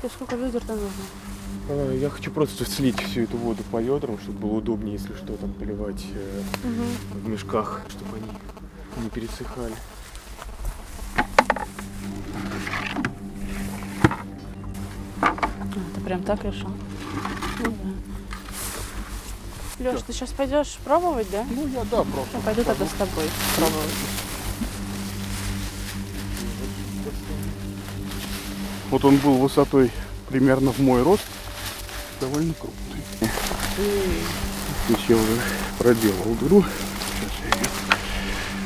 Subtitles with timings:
[0.00, 1.02] Тебе сколько ведер-то нужно?
[1.70, 5.36] А, Я хочу просто слить всю эту воду по ведрам, чтобы было удобнее, если что,
[5.36, 6.04] там поливать
[6.64, 7.18] Угу.
[7.24, 9.74] в мешках, чтобы они не пересыхали.
[15.94, 16.68] Ты прям так решил?
[17.60, 17.74] Ну
[19.78, 19.90] да.
[19.92, 21.44] Леш, ты сейчас пойдешь пробовать, да?
[21.50, 22.36] Ну, я да, просто.
[22.36, 23.24] Я пойду тогда с тобой
[23.56, 23.94] пробовать.
[28.90, 29.90] Вот он был высотой
[30.28, 31.24] примерно в мой рост.
[32.20, 33.02] Довольно крупный.
[34.88, 35.40] Здесь я уже
[35.78, 36.64] проделал дыру.
[36.64, 37.66] Сейчас я ее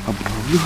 [0.07, 0.59] обновлю.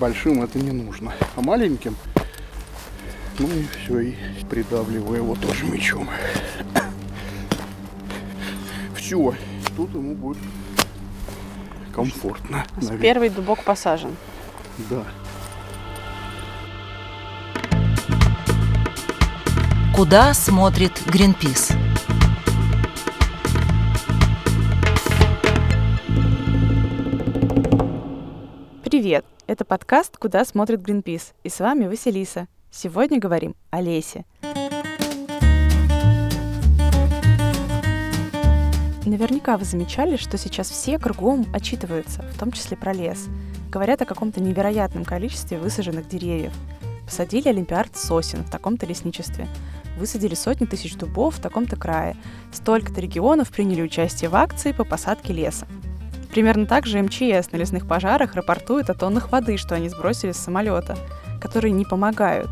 [0.00, 1.96] Большим это не нужно, а маленьким,
[3.40, 4.14] ну и все, и
[4.48, 6.08] придавливаю его тоже мечом.
[9.08, 9.34] Все,
[9.74, 10.36] тут ему будет
[11.94, 12.66] комфортно.
[12.76, 12.98] наверное.
[12.98, 14.14] Первый дубок посажен.
[14.90, 15.02] Да.
[19.96, 21.70] Куда смотрит Гринпис?
[28.84, 29.24] Привет!
[29.46, 32.46] Это подкаст «Куда смотрит Гринпис» и с вами Василиса.
[32.70, 34.26] Сегодня говорим о лесе.
[39.08, 43.28] Наверняка вы замечали, что сейчас все кругом отчитываются, в том числе про лес.
[43.70, 46.52] Говорят о каком-то невероятном количестве высаженных деревьев.
[47.06, 49.48] Посадили олимпиард сосен в таком-то лесничестве.
[49.98, 52.16] Высадили сотни тысяч дубов в таком-то крае.
[52.52, 55.66] Столько-то регионов приняли участие в акции по посадке леса.
[56.30, 60.36] Примерно так же МЧС на лесных пожарах рапортует о тоннах воды, что они сбросили с
[60.36, 60.98] самолета,
[61.40, 62.50] которые не помогают.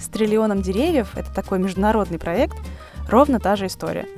[0.00, 2.56] С триллионом деревьев, это такой международный проект,
[3.08, 4.08] ровно та же история.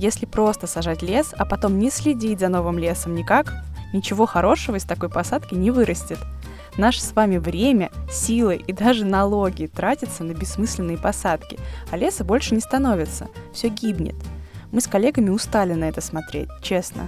[0.00, 3.52] Если просто сажать лес, а потом не следить за новым лесом никак,
[3.92, 6.16] ничего хорошего из такой посадки не вырастет.
[6.78, 11.58] Наше с вами время, силы и даже налоги тратятся на бессмысленные посадки,
[11.90, 14.14] а леса больше не становится, все гибнет.
[14.72, 17.06] Мы с коллегами устали на это смотреть, честно.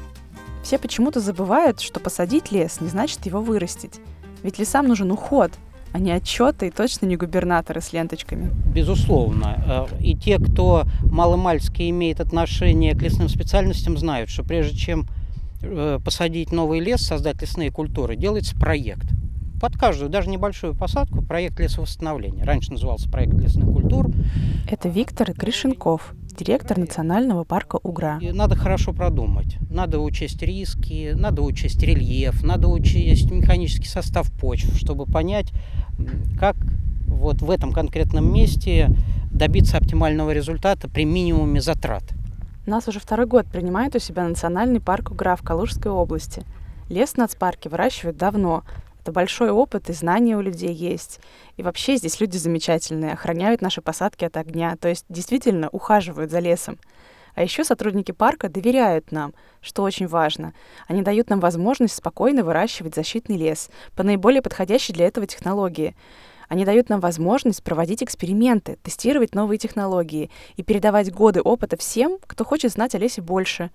[0.63, 4.01] Все почему-то забывают, что посадить лес не значит его вырастить.
[4.43, 5.51] Ведь лесам нужен уход,
[5.93, 8.51] а не отчеты и точно не губернаторы с ленточками.
[8.75, 9.89] Безусловно.
[9.91, 15.07] Э, И те, кто маломальски имеет отношение к лесным специальностям, знают, что прежде чем
[15.63, 19.07] э, посадить новый лес, создать лесные культуры, делается проект.
[19.61, 22.45] Под каждую, даже небольшую посадку, проект лесовосстановления.
[22.45, 24.11] Раньше назывался проект лесных культур.
[24.69, 28.19] Это Виктор Гришенков, директор национального парка Угра.
[28.21, 29.59] Надо хорошо продумать.
[29.71, 35.53] Надо учесть риски, надо учесть рельеф, надо учесть механический состав почв, чтобы понять,
[36.39, 36.57] как
[37.07, 38.91] вот в этом конкретном месте
[39.31, 42.05] добиться оптимального результата при минимуме затрат.
[42.67, 46.45] Нас уже второй год принимает у себя национальный парк Угра в Калужской области.
[46.89, 48.65] Лес в нацпарке выращивают давно.
[49.03, 51.19] Это большой опыт и знания у людей есть.
[51.57, 56.39] И вообще здесь люди замечательные, охраняют наши посадки от огня, то есть действительно ухаживают за
[56.39, 56.79] лесом.
[57.35, 60.55] А еще сотрудники парка доверяют нам, что очень важно.
[60.87, 65.97] Они дают нам возможность спокойно выращивать защитный лес по наиболее подходящей для этого технологии.
[66.49, 72.45] Они дают нам возможность проводить эксперименты, тестировать новые технологии и передавать годы опыта всем, кто
[72.45, 73.71] хочет знать о лесе больше.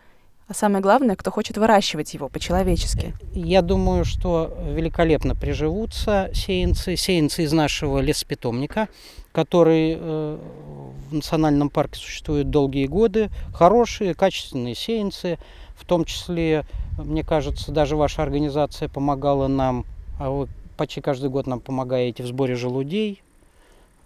[0.47, 3.13] А самое главное, кто хочет выращивать его по-человечески.
[3.33, 8.87] Я думаю, что великолепно приживутся сеянцы, сеянцы из нашего леспитомника,
[9.33, 10.37] который э,
[11.09, 13.29] в национальном парке существует долгие годы.
[13.53, 15.37] Хорошие, качественные сеянцы,
[15.75, 16.65] в том числе,
[16.97, 19.85] мне кажется, даже ваша организация помогала нам,
[20.17, 20.47] а вы
[20.77, 23.21] почти каждый год нам помогаете в сборе желудей.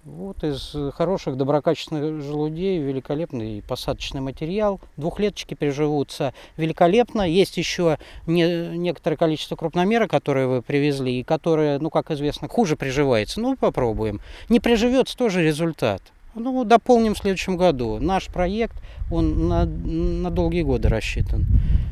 [0.04, 4.82] Вот из хороших, доброкачественных желудей великолепный посадочный материал.
[4.98, 7.22] Двухлеточки приживутся великолепно.
[7.22, 12.76] Есть еще не, некоторое количество крупномера, которые вы привезли, и которые, ну, как известно, хуже
[12.76, 13.42] приживается.
[13.42, 14.22] Ну, попробуем.
[14.50, 16.02] Не приживется тоже результат.
[16.34, 18.00] Ну, дополним в следующем году.
[18.00, 18.74] Наш проект,
[19.12, 21.46] он на, на долгие годы рассчитан.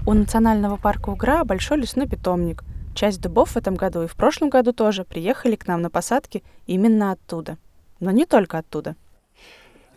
[0.08, 2.64] У национального парка Угра большой лесной питомник.
[2.96, 6.42] Часть дубов в этом году и в прошлом году тоже приехали к нам на посадки
[6.66, 7.58] именно оттуда.
[8.00, 8.96] Но не только оттуда.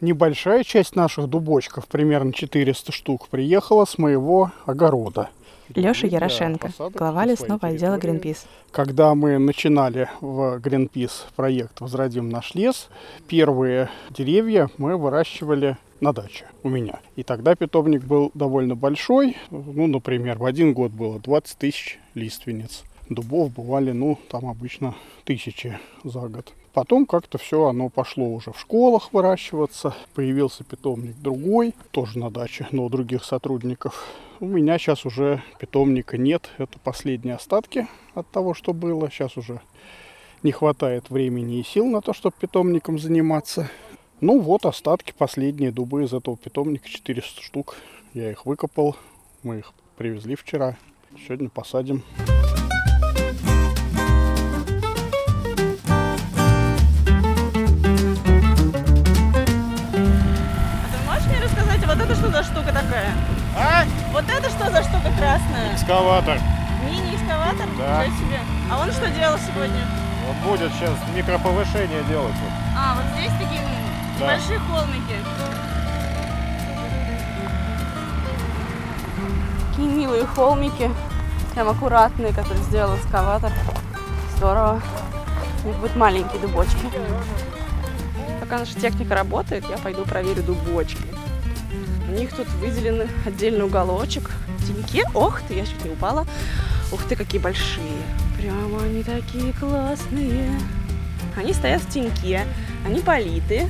[0.00, 5.30] Небольшая часть наших дубочков, примерно 400 штук, приехала с моего огорода.
[5.74, 7.96] Леша Ярошенко, глава лесного отдела.
[7.98, 8.46] Greenpeace.
[8.72, 12.88] Когда мы начинали в Greenpeace проект «Возродим наш лес»,
[13.28, 16.98] первые деревья мы выращивали на даче у меня.
[17.14, 19.36] И тогда питомник был довольно большой.
[19.50, 22.82] Ну, например, в один год было 20 тысяч лиственниц.
[23.08, 26.52] дубов бывали, ну, там обычно тысячи за год.
[26.72, 29.94] Потом как-то все оно пошло уже в школах выращиваться.
[30.14, 34.06] Появился питомник другой, тоже на даче, но у других сотрудников.
[34.40, 36.50] У меня сейчас уже питомника нет.
[36.56, 39.10] Это последние остатки от того, что было.
[39.10, 39.60] Сейчас уже
[40.42, 43.70] не хватает времени и сил на то, чтобы питомником заниматься.
[44.22, 47.76] Ну вот остатки, последние дубы из этого питомника, 400 штук.
[48.14, 48.96] Я их выкопал,
[49.42, 50.76] мы их привезли вчера.
[51.26, 52.02] Сегодня посадим.
[52.26, 52.51] Ты
[62.92, 63.14] такая?
[63.56, 63.84] А?
[64.12, 65.74] Вот это что за штука красная?
[65.74, 66.38] Экскаватор.
[66.84, 67.66] Мини-экскаватор?
[67.78, 68.04] Да.
[68.04, 68.40] Себе.
[68.70, 69.86] А он что делал сегодня?
[70.26, 72.34] Вот будет сейчас микроповышение делать.
[72.76, 73.60] А, вот здесь такие
[74.18, 74.34] Да.
[74.34, 75.16] небольшие холмики.
[79.70, 80.90] Такие милые холмики.
[81.54, 83.52] Прям аккуратные, которые сделал экскаватор.
[84.36, 84.80] Здорово.
[85.64, 86.86] У них будут маленькие дубочки.
[88.40, 91.11] Пока наша техника работает, я пойду проверю дубочки.
[92.12, 94.30] У них тут выделен отдельный уголочек.
[94.58, 95.04] В теньке.
[95.14, 96.26] Ох ты, я чуть не упала.
[96.92, 98.02] Ух ты, какие большие.
[98.38, 100.50] Прямо они такие классные.
[101.34, 102.46] Они стоят в теньке.
[102.84, 103.66] Они политы.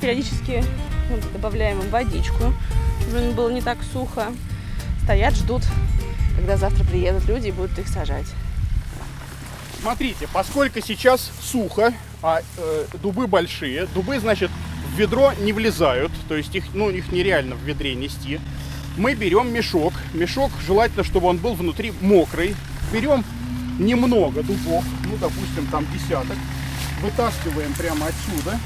[0.00, 0.64] Периодически
[1.08, 2.52] ну, добавляем им водичку,
[3.02, 4.32] чтобы было не так сухо.
[5.04, 5.62] Стоят, ждут,
[6.34, 8.26] когда завтра приедут люди и будут их сажать.
[9.80, 14.50] Смотрите, поскольку сейчас сухо, а э, дубы большие, дубы, значит,
[14.94, 18.40] в ведро не влезают, то есть их, ну, их нереально в ведре нести.
[18.96, 19.92] Мы берем мешок.
[20.12, 22.54] Мешок желательно, чтобы он был внутри мокрый.
[22.92, 23.24] Берем
[23.78, 26.36] немного дубов, ну, допустим, там десяток,
[27.02, 28.56] вытаскиваем прямо отсюда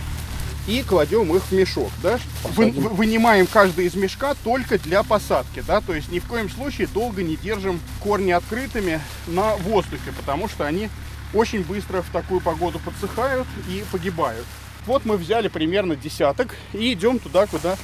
[0.67, 2.19] и кладем их в мешок, да?
[2.55, 5.81] Вы- вы- вынимаем каждый из мешка только для посадки, да?
[5.81, 10.67] То есть ни в коем случае долго не держим корни открытыми на воздухе, потому что
[10.67, 10.91] они
[11.33, 14.45] очень быстро в такую погоду подсыхают и погибают.
[14.89, 17.77] Вот мы взяли примерно десяток и идем туда, куда,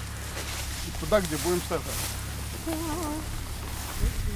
[1.01, 1.85] туда, где будем сажать.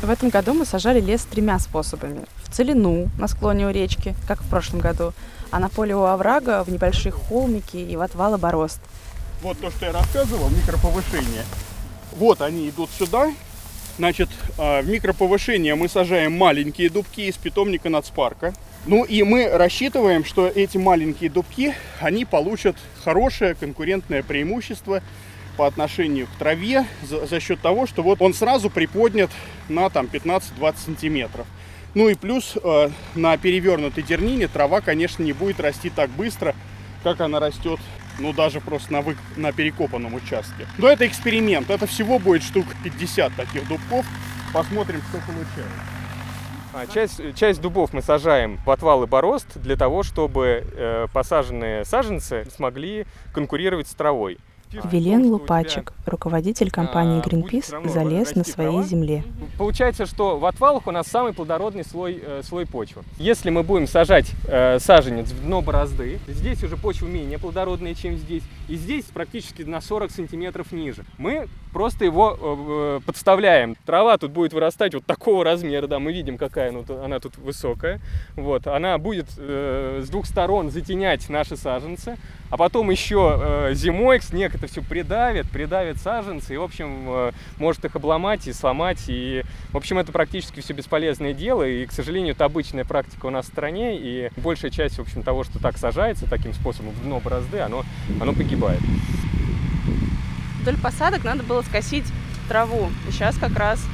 [0.02, 2.26] В этом году мы сажали лес тремя способами.
[2.44, 5.14] В целину, на склоне у речки, как в прошлом году,
[5.50, 8.80] а на поле у оврага, в небольшие холмики и в отвалы борозд.
[9.40, 11.46] Вот то, что я рассказывал, микроповышение.
[12.18, 13.32] Вот они идут сюда.
[13.96, 14.28] Значит,
[14.58, 18.52] а, в микроповышение мы сажаем маленькие дубки из питомника нацпарка.
[18.86, 25.02] Ну и мы рассчитываем, что эти маленькие дубки, они получат хорошее конкурентное преимущество
[25.56, 29.30] по отношению к траве за, за счет того, что вот он сразу приподнят
[29.68, 31.46] на там 15-20 сантиметров.
[31.94, 36.54] Ну и плюс э, на перевернутой дернине трава, конечно, не будет расти так быстро,
[37.02, 37.80] как она растет,
[38.18, 40.66] ну даже просто на, вы- на перекопанном участке.
[40.78, 44.06] Но это эксперимент, это всего будет штук 50 таких дубков.
[44.52, 45.97] Посмотрим, что получается.
[46.74, 52.46] А, Часть, часть дубов мы сажаем в отвалы борозд для того, чтобы э, посаженные саженцы
[52.54, 54.38] смогли конкурировать с травой.
[54.70, 59.24] Вилен Лупачек, руководитель компании а, Greenpeace, залез на своей земле.
[59.56, 63.02] Получается, что в отвалах у нас самый плодородный слой, э, слой почвы.
[63.18, 68.16] Если мы будем сажать э, саженец в дно борозды, здесь уже почва менее плодородная, чем
[68.16, 71.04] здесь, и здесь практически на 40 сантиметров ниже.
[71.16, 73.76] Мы просто его э, э, подставляем.
[73.86, 77.38] Трава тут будет вырастать вот такого размера, да, мы видим, какая она, тут- она тут
[77.38, 78.00] высокая.
[78.36, 82.18] Вот, она будет э, с двух сторон затенять наши саженцы,
[82.50, 87.32] а потом еще э, зимой снег это все придавит, придавит саженцы, и, в общем, э,
[87.58, 89.04] может их обломать и сломать.
[89.08, 91.62] И, в общем, это практически все бесполезное дело.
[91.62, 93.98] И, к сожалению, это обычная практика у нас в стране.
[93.98, 97.84] И большая часть, в общем, того, что так сажается, таким способом в дно борозды, оно,
[98.20, 98.80] оно погибает.
[100.62, 102.04] Вдоль посадок надо было скосить
[102.48, 102.90] траву.
[103.08, 103.84] И сейчас как раз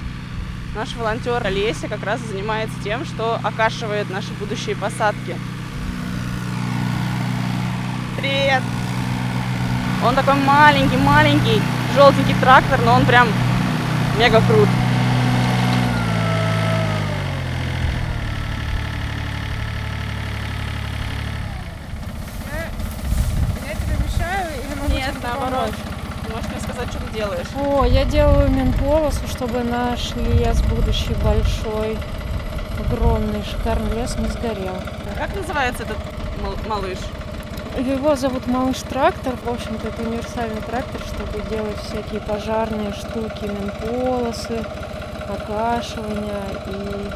[0.74, 5.36] наш волонтер Олеся как раз занимается тем, что окашивает наши будущие посадки.
[8.24, 8.62] Привет!
[10.02, 11.60] Он такой маленький-маленький,
[11.94, 13.28] желтенький трактор, но он прям
[14.18, 14.66] мега крут.
[27.12, 27.46] Делаешь?
[27.56, 31.98] О, я делаю ментолосу, чтобы наш лес будущий большой,
[32.80, 34.76] огромный, шикарный лес не сгорел.
[35.16, 35.98] Как называется этот
[36.42, 36.98] мал- малыш?
[37.76, 39.34] Его зовут Малыш Трактор.
[39.44, 44.64] В общем-то, это универсальный трактор, чтобы делать всякие пожарные штуки, ментолосы,
[45.28, 47.10] окашивания и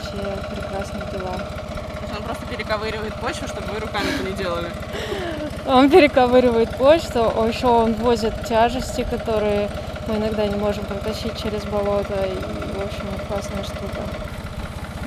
[0.00, 1.36] все прекрасные дела.
[2.16, 4.70] Он просто перековыривает почву, чтобы вы руками это не делали.
[5.66, 9.68] Он перековыривает почту, еще он возит тяжести, которые
[10.08, 12.14] мы иногда не можем протащить через болото.
[12.14, 14.00] И, в общем, классная штука.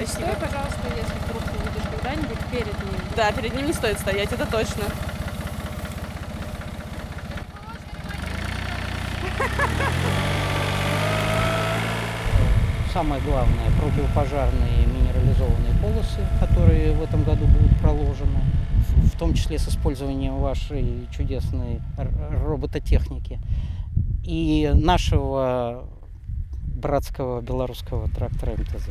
[0.05, 1.44] Стой, пожалуйста, если вдруг
[2.05, 3.01] когда-нибудь перед ним.
[3.15, 4.83] Да, перед ним не стоит стоять, это точно.
[12.93, 18.39] Самое главное, противопожарные минерализованные полосы, которые в этом году будут проложены,
[18.87, 23.39] в- том числе с использованием вашей чудесной робототехники
[24.23, 25.85] и нашего
[26.75, 28.89] братского белорусского трактора МТЗ.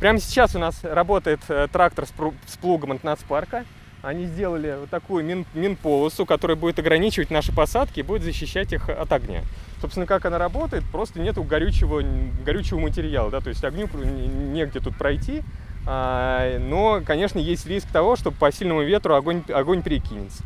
[0.00, 3.64] Прямо сейчас у нас работает э, трактор с, плугом от нацпарка.
[4.02, 8.90] Они сделали вот такую мин, минполосу, которая будет ограничивать наши посадки и будет защищать их
[8.90, 9.42] от огня.
[9.80, 12.02] Собственно, как она работает, просто нету горючего,
[12.44, 15.42] горючего материала, да, то есть огню негде тут пройти,
[15.86, 20.42] а, но, конечно, есть риск того, что по сильному ветру огонь, огонь перекинется.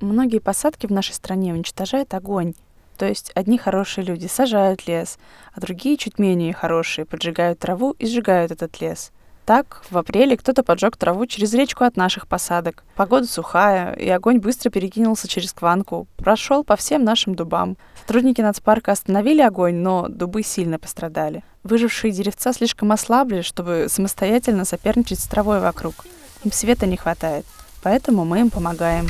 [0.00, 2.54] Многие посадки в нашей стране уничтожает огонь.
[2.96, 5.18] То есть одни хорошие люди сажают лес,
[5.54, 9.10] а другие, чуть менее хорошие, поджигают траву и сжигают этот лес.
[9.46, 12.84] Так, в апреле кто-то поджег траву через речку от наших посадок.
[12.94, 17.76] Погода сухая, и огонь быстро перекинулся через Кванку, прошел по всем нашим дубам.
[18.00, 21.42] Сотрудники нацпарка остановили огонь, но дубы сильно пострадали.
[21.62, 26.06] Выжившие деревца слишком ослабли, чтобы самостоятельно соперничать с травой вокруг.
[26.44, 27.44] Им света не хватает,
[27.82, 29.06] поэтому мы им помогаем.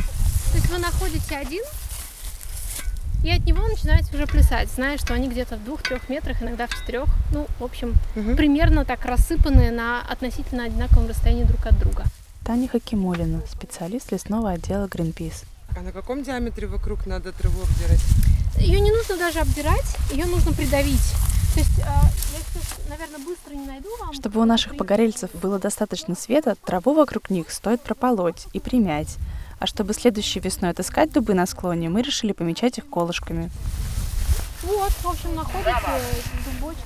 [0.51, 1.63] То есть вы находите один,
[3.23, 6.75] и от него начинаете уже плясать, зная, что они где-то в двух-трех метрах, иногда в
[6.75, 7.07] четырех.
[7.33, 7.95] Ну, в общем,
[8.37, 12.05] примерно так рассыпанные на относительно одинаковом расстоянии друг от друга.
[12.45, 15.45] Таня Хакимулина, специалист лесного отдела Greenpeace.
[15.77, 18.01] А на каком диаметре вокруг надо траву обдирать?
[18.59, 21.13] Ее не нужно даже обдирать, ее нужно придавить.
[21.55, 24.15] То есть, а, я сейчас, наверное, быстро не найду вам.
[24.15, 29.19] Чтобы у наших погорельцев было достаточно света, траву вокруг них стоит прополоть и примять.
[29.61, 33.51] А чтобы следующей весной отыскать дубы на склоне, мы решили помечать их колышками.
[34.63, 35.77] Вот, в общем, находите
[36.47, 36.83] дубочки.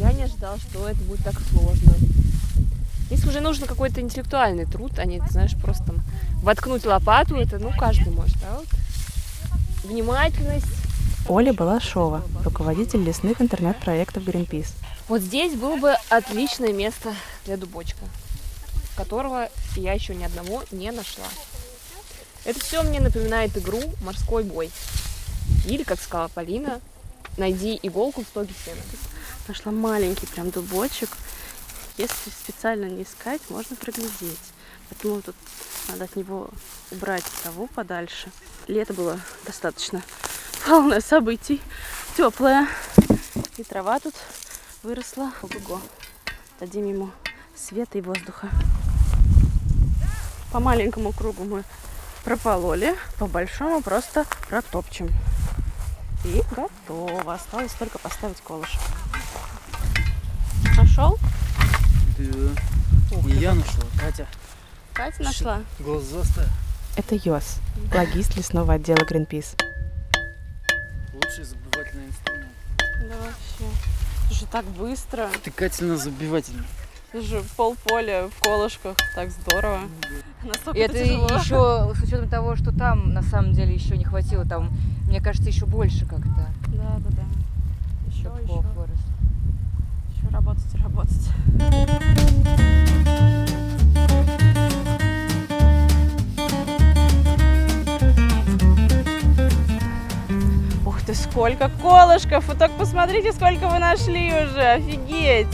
[0.00, 1.94] Я не ожидала, что это будет так сложно.
[3.10, 5.96] Если уже нужен какой-то интеллектуальный труд, а не, знаешь, просто там
[6.42, 8.66] воткнуть лопату, это, ну, каждый может, а вот
[9.84, 10.66] внимательность.
[11.28, 14.72] Оля Балашова, руководитель лесных интернет-проектов Greenpeace.
[15.08, 17.14] Вот здесь было бы отличное место
[17.44, 18.00] для дубочка,
[18.96, 21.26] которого я еще ни одного не нашла.
[22.44, 24.70] Это все мне напоминает игру «Морской бой».
[25.66, 26.80] Или, как сказала Полина,
[27.36, 28.80] найди иголку в стоге сена.
[29.48, 31.10] Нашла маленький прям дубочек.
[31.98, 34.38] Если специально не искать, можно проглядеть.
[34.88, 35.34] Поэтому тут
[35.88, 36.50] надо от него
[36.90, 38.30] убрать траву подальше.
[38.66, 40.02] Лето было достаточно
[40.66, 41.60] полное событий,
[42.16, 42.68] теплое.
[43.56, 44.14] И трава тут
[44.82, 45.32] выросла.
[45.42, 45.80] Ого-го.
[46.60, 47.10] Дадим ему
[47.54, 48.50] света и воздуха.
[50.56, 51.64] По маленькому кругу мы
[52.24, 55.14] пропололи, по большому просто протопчем.
[56.24, 57.34] И готово.
[57.34, 58.80] Осталось только поставить колышек.
[60.78, 61.18] Нашел?
[62.16, 63.18] Да.
[63.26, 64.26] Не я нашла, Катя.
[64.94, 65.62] Катя нашла.
[65.78, 66.48] Глазастая.
[66.96, 67.58] Это Йос,
[67.92, 69.62] логист лесного отдела Greenpeace.
[71.12, 72.48] Лучший забивательный инструмент.
[72.78, 73.76] Да вообще.
[74.28, 75.28] Слушай, так быстро.
[75.44, 76.64] Ты Катина забивательный.
[77.10, 78.96] Слушай, полполя в колышках.
[79.14, 79.80] Так здорово.
[80.44, 81.26] Настолько И это тяжело.
[81.26, 84.70] еще с учетом того, что там на самом деле еще не хватило, там,
[85.06, 86.48] мне кажется, еще больше как-то.
[86.68, 87.22] Да, да, да.
[88.08, 88.60] Еще, еще.
[88.74, 88.98] вырос.
[90.16, 91.30] Еще работать работать.
[100.84, 102.46] Ух ты, сколько колышков!
[102.48, 104.74] Вы только посмотрите, сколько вы нашли уже!
[104.74, 105.48] Офигеть!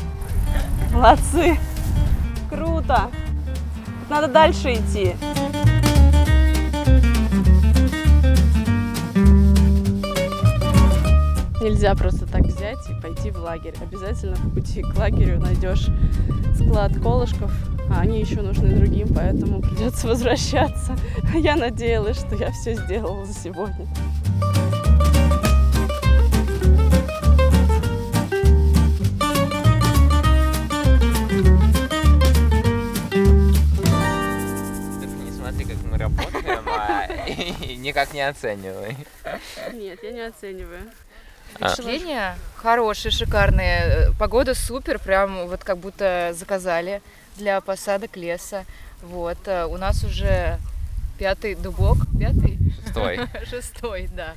[0.93, 1.59] Молодцы!
[2.51, 3.09] Круто!
[4.13, 5.17] Надо дальше идти.
[11.63, 13.73] Нельзя просто так взять и пойти в лагерь.
[13.81, 15.87] Обязательно по пути к лагерю найдешь
[16.55, 17.51] склад колышков,
[17.89, 20.95] а они еще нужны другим, поэтому придется возвращаться.
[21.33, 23.87] Я надеялась, что я все сделала за сегодня.
[37.83, 38.97] Никак не оценивай.
[39.73, 40.91] Нет, я не оцениваю.
[41.55, 43.81] Впечатления хорошие, шикарные.
[43.81, 47.03] Э, Погода супер, прям вот как будто заказали
[47.37, 48.65] для посадок леса.
[49.03, 50.59] Вот, э, у нас уже
[51.19, 51.99] пятый дубок.
[52.19, 52.59] Пятый?
[52.85, 53.21] Шестой.
[53.51, 54.35] Шестой, да.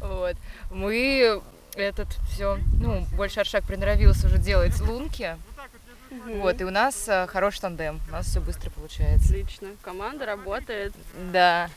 [0.00, 0.36] Вот.
[0.70, 1.40] Мы
[1.76, 5.36] этот все, ну, больше Аршак приноровился уже делать лунки.
[6.26, 8.00] Вот, и у нас э, хороший тандем.
[8.08, 9.28] У нас все быстро получается.
[9.28, 9.68] Отлично.
[9.82, 10.92] Команда работает.
[11.32, 11.70] Да.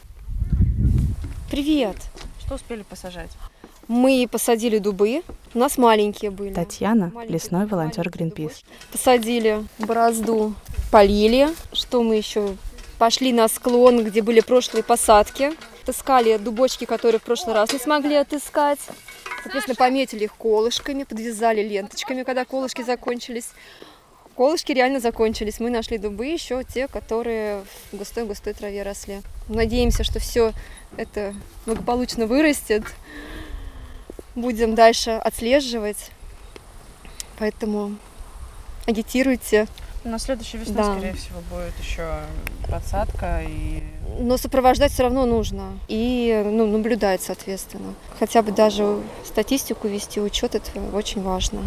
[1.54, 1.98] Привет.
[2.44, 3.30] Что успели посажать?
[3.88, 5.22] Мы посадили дубы.
[5.54, 6.52] У нас маленькие были.
[6.52, 8.64] Татьяна, лесной волонтер Greenpeace.
[8.92, 10.56] Посадили борозду,
[10.92, 11.50] полили.
[11.72, 12.58] Что мы еще?
[12.98, 15.52] Пошли на склон, где были прошлые посадки.
[15.84, 18.80] Отыскали дубочки, которые в прошлый раз не смогли отыскать.
[19.44, 23.50] Соответственно, пометили их колышками, подвязали ленточками, когда колышки закончились.
[24.36, 25.60] Колышки реально закончились.
[25.60, 29.22] Мы нашли дубы еще те, которые в густой-густой траве росли.
[29.48, 30.54] Надеемся, что все
[30.98, 31.36] это
[31.66, 32.84] благополучно вырастет.
[34.34, 36.10] Будем дальше отслеживать.
[37.38, 37.96] Поэтому
[38.88, 39.68] агитируйте.
[40.04, 40.94] На следующей весной, Да.
[40.96, 42.20] скорее всего, будет еще
[42.70, 43.84] подсадка и
[44.20, 45.80] Но сопровождать все равно нужно.
[45.88, 47.94] И ну, наблюдать, соответственно.
[48.20, 51.62] Хотя бы даже статистику вести, учет это очень важно.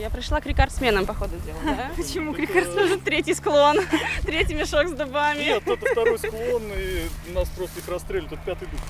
[0.00, 1.90] Я пришла к рекордсменам, походу, дела, да?
[1.96, 3.00] Почему к рекордсменам?
[3.04, 3.76] Третий склон,
[4.22, 5.40] третий мешок с дубами.
[5.40, 8.80] Нет, это второй склон, и нас просто их расстреляли, тут пятый дуб.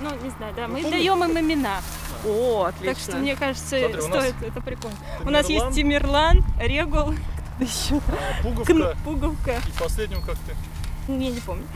[0.00, 1.80] Ну, не знаю, да, Ну, мы даем им имена.
[2.26, 2.94] О, отлично.
[2.94, 4.96] Так что, мне кажется, стоит, это прикольно.
[5.24, 6.44] У нас есть Тимирлан.
[6.60, 7.14] Регул,
[7.60, 8.00] еще
[8.42, 8.72] Пуговка.
[8.74, 9.52] Кн- Пуговка.
[9.52, 10.54] И последним как ты?
[11.08, 11.66] Ну, Я не помню.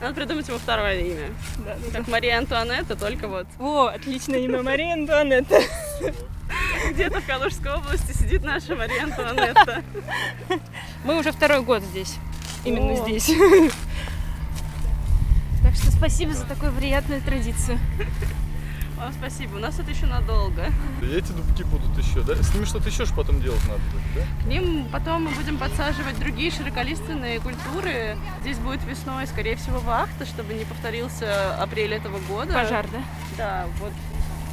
[0.00, 1.28] Надо придумать ему второе имя.
[1.58, 3.46] Да, да, Как Мария Антуанетта, только вот.
[3.60, 5.60] О, отличное имя Мария Антуанетта.
[6.90, 9.82] Где-то в Калужской области сидит наша Мария Антуанетта.
[11.04, 12.16] Мы уже второй год здесь.
[12.64, 13.08] Именно О.
[13.08, 13.30] здесь.
[15.60, 17.78] Так что спасибо за такую приятную традицию.
[18.96, 19.56] Вам спасибо.
[19.56, 20.72] У нас это еще надолго.
[21.02, 22.34] Эти дубки будут еще, да?
[22.36, 24.44] С ними что-то еще ж потом делать надо будет, да?
[24.44, 28.16] К ним потом мы будем подсаживать другие широколиственные культуры.
[28.40, 32.54] Здесь будет весной, скорее всего, вахта, чтобы не повторился апрель этого года.
[32.54, 33.02] Пожар, да?
[33.36, 33.92] Да, вот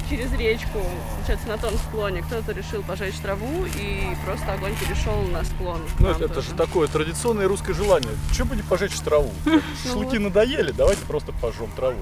[0.09, 0.79] через речку,
[1.17, 5.81] получается, на том склоне кто-то решил пожечь траву, и просто огонь перешел на склон.
[5.99, 8.11] Ну, это, это же такое традиционное русское желание.
[8.35, 9.31] Че бы не пожечь траву?
[9.45, 11.99] Ну Шашлыки надоели, давайте просто пожжем траву.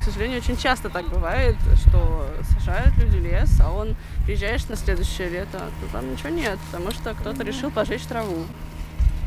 [0.00, 1.56] К сожалению, очень часто так бывает,
[1.86, 2.26] что
[2.58, 3.94] сажают люди лес, а он
[4.24, 8.44] приезжаешь на следующее лето, то там ничего нет, потому что кто-то решил пожечь траву.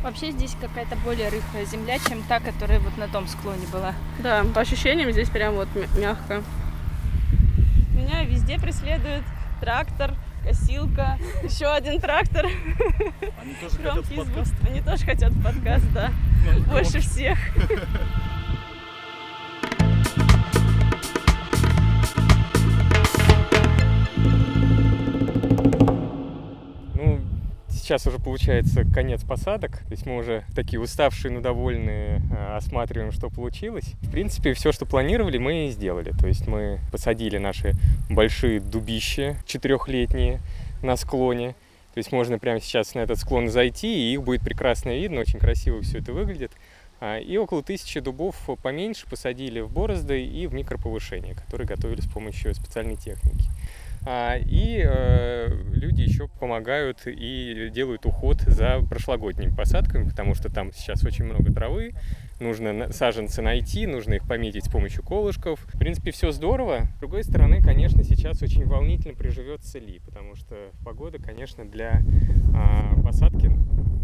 [0.02, 3.94] Вообще здесь какая-то более рыхлая земля, чем та, которая вот на том склоне была.
[4.18, 6.42] Да, по ощущениям здесь прям вот мя- мягко.
[7.96, 9.22] Меня везде преследует
[9.60, 12.44] трактор, косилка, еще один трактор.
[12.44, 14.26] Они тоже хотят в звук.
[14.26, 14.54] подкаст?
[14.68, 16.10] Они тоже хотят в подкаст, да.
[16.52, 17.38] Ну, Больше всех.
[27.86, 33.12] Сейчас уже получается конец посадок, то есть мы уже такие уставшие, но довольные э, осматриваем,
[33.12, 33.84] что получилось.
[34.02, 36.10] В принципе, все, что планировали, мы и сделали.
[36.10, 37.74] То есть мы посадили наши
[38.10, 40.40] большие дубища четырехлетние
[40.82, 41.54] на склоне.
[41.94, 45.38] То есть можно прямо сейчас на этот склон зайти, и их будет прекрасно видно, очень
[45.38, 46.50] красиво все это выглядит.
[47.00, 52.08] А, И около тысячи дубов поменьше посадили в борозды и в микроповышение, которые готовили с
[52.08, 53.48] помощью специальной техники.
[54.08, 60.72] А, И э, люди еще помогают и делают уход за прошлогодними посадками, потому что там
[60.72, 61.92] сейчас очень много травы,
[62.38, 65.58] нужно саженцы найти, нужно их пометить с помощью колышков.
[65.66, 66.88] В принципе, все здорово.
[66.96, 72.02] С другой стороны, конечно, сейчас очень волнительно приживется ли, потому что погода, конечно, для
[72.54, 73.50] а, посадки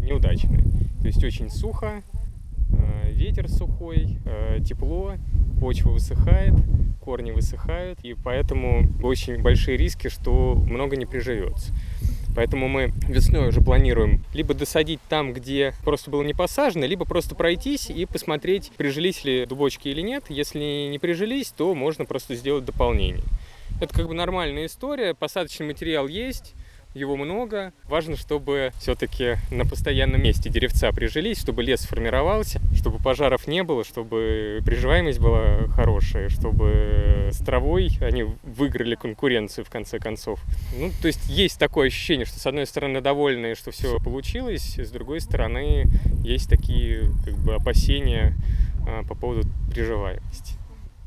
[0.03, 0.63] неудачная.
[0.99, 2.01] То есть очень сухо,
[2.71, 5.13] э, ветер сухой, э, тепло,
[5.61, 6.55] почва высыхает,
[7.03, 11.73] корни высыхают, и поэтому очень большие риски, что много не приживется.
[12.35, 17.35] Поэтому мы весной уже планируем либо досадить там, где просто было не посажено, либо просто
[17.35, 20.25] пройтись и посмотреть, прижились ли дубочки или нет.
[20.29, 23.23] Если не прижились, то можно просто сделать дополнение.
[23.81, 26.53] Это как бы нормальная история, посадочный материал есть,
[26.93, 27.73] его много.
[27.85, 33.83] Важно, чтобы все-таки на постоянном месте деревца прижились, чтобы лес сформировался, чтобы пожаров не было,
[33.83, 40.39] чтобы приживаемость была хорошая, чтобы с травой они выиграли конкуренцию в конце концов.
[40.77, 44.89] Ну, то есть есть такое ощущение, что с одной стороны довольны, что все получилось, с
[44.91, 45.85] другой стороны
[46.23, 48.35] есть такие как бы опасения
[48.87, 50.53] а, по поводу приживаемости.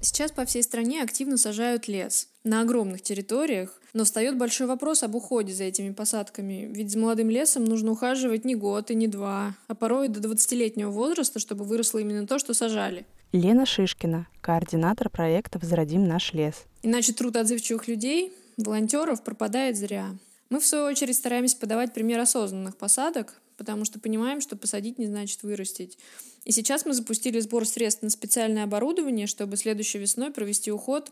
[0.01, 5.15] Сейчас по всей стране активно сажают лес на огромных территориях, но встает большой вопрос об
[5.15, 9.57] уходе за этими посадками, ведь за молодым лесом нужно ухаживать не год и не два,
[9.69, 13.05] а порой до 20-летнего возраста, чтобы выросло именно то, что сажали.
[13.33, 16.65] Лена Шишкина, координатор проекта «Возродим наш лес».
[16.83, 20.15] Иначе труд отзывчивых людей, волонтеров, пропадает зря.
[20.49, 25.07] Мы, в свою очередь, стараемся подавать пример осознанных посадок, потому что понимаем, что посадить не
[25.07, 25.99] значит вырастить.
[26.45, 31.11] И сейчас мы запустили сбор средств на специальное оборудование, чтобы следующей весной провести уход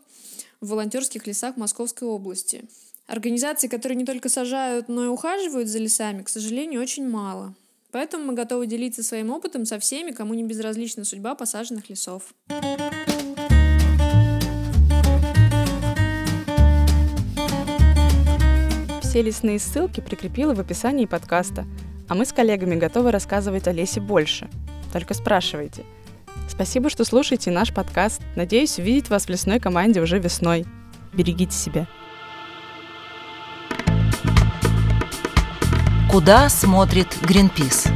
[0.61, 2.65] в волонтерских лесах Московской области.
[3.07, 7.53] Организаций, которые не только сажают, но и ухаживают за лесами, к сожалению, очень мало.
[7.91, 12.33] Поэтому мы готовы делиться своим опытом со всеми, кому не безразлична судьба посаженных лесов.
[19.01, 21.65] Все лесные ссылки прикрепила в описании подкаста.
[22.07, 24.47] А мы с коллегами готовы рассказывать о лесе больше.
[24.93, 25.83] Только спрашивайте.
[26.47, 28.21] Спасибо, что слушаете наш подкаст.
[28.35, 30.65] Надеюсь увидеть вас в лесной команде уже весной.
[31.13, 31.87] Берегите себя.
[36.09, 37.87] Куда смотрит Гринпис?